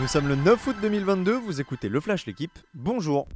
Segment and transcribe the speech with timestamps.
[0.00, 3.26] Nous sommes le 9 août 2022, vous écoutez le Flash l'équipe, bonjour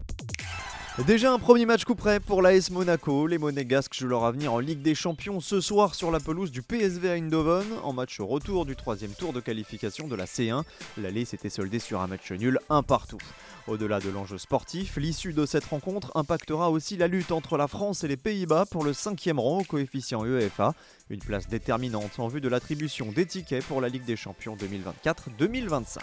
[1.06, 3.26] Déjà un premier match coup prêt pour l'AS Monaco.
[3.26, 6.60] Les Monégasques jouent leur avenir en Ligue des Champions ce soir sur la pelouse du
[6.60, 10.64] PSV Eindhoven en match retour du troisième tour de qualification de la C1.
[10.98, 13.16] L'aller s'était soldé sur un match nul, un partout.
[13.66, 18.04] Au-delà de l'enjeu sportif, l'issue de cette rencontre impactera aussi la lutte entre la France
[18.04, 20.74] et les Pays-Bas pour le cinquième rang au coefficient UEFA,
[21.08, 26.00] une place déterminante en vue de l'attribution des tickets pour la Ligue des Champions 2024-2025.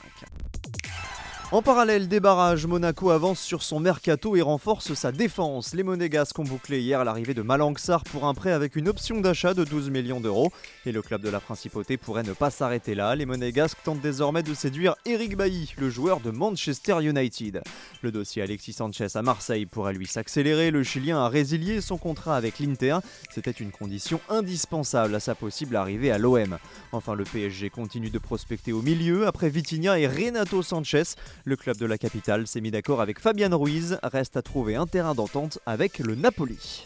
[1.52, 5.74] En parallèle des barrages, Monaco avance sur son mercato et renforce sa défense.
[5.74, 7.74] Les Monégasques ont bouclé hier l'arrivée de Malang
[8.12, 10.52] pour un prêt avec une option d'achat de 12 millions d'euros.
[10.86, 13.16] Et le club de la Principauté pourrait ne pas s'arrêter là.
[13.16, 17.64] Les Monégasques tentent désormais de séduire Eric Bailly, le joueur de Manchester United.
[18.04, 20.70] Le dossier Alexis Sanchez à Marseille pourrait lui s'accélérer.
[20.70, 23.00] Le Chilien a résilié son contrat avec l'Inter.
[23.32, 26.60] C'était une condition indispensable à sa possible arrivée à l'OM.
[26.92, 31.16] Enfin, le PSG continue de prospecter au milieu après Vitinha et Renato Sanchez.
[31.46, 34.88] Le club de la capitale s'est mis d'accord avec Fabian Ruiz, reste à trouver un
[34.88, 36.84] terrain d'entente avec le Napoli.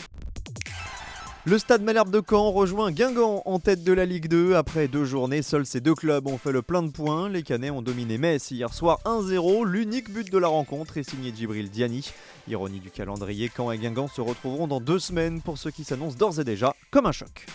[1.45, 4.55] Le Stade Malherbe de Caen rejoint Guingamp en tête de la Ligue 2.
[4.55, 7.27] Après deux journées, seuls ces deux clubs ont fait le plein de points.
[7.27, 9.65] Les Canets ont dominé Metz hier soir 1-0.
[9.65, 12.09] L'unique but de la rencontre est signé Djibril Diani.
[12.47, 16.15] Ironie du calendrier, Caen et Guingamp se retrouveront dans deux semaines pour ce qui s'annonce
[16.15, 17.45] d'ores et déjà comme un choc.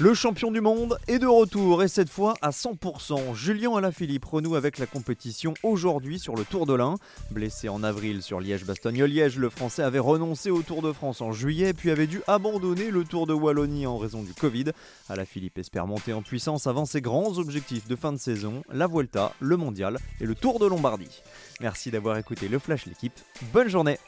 [0.00, 3.32] Le champion du monde est de retour et cette fois à 100%.
[3.36, 6.96] Julien Alaphilippe renoue avec la compétition aujourd'hui sur le Tour de l'Ain.
[7.30, 11.72] Blessé en avril sur Liège-Bastogne-Liège, le Français avait renoncé au Tour de France en juillet
[11.74, 14.72] puis avait dû abandonner le Tour de Wallonie en raison du Covid.
[15.08, 19.32] Alaphilippe espère monter en puissance avant ses grands objectifs de fin de saison, la Vuelta,
[19.38, 21.22] le Mondial et le Tour de Lombardie.
[21.60, 23.14] Merci d'avoir écouté le Flash l'équipe.
[23.52, 23.98] Bonne journée